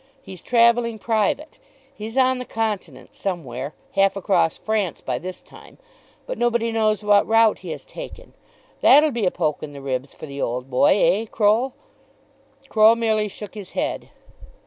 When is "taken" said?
7.85-8.33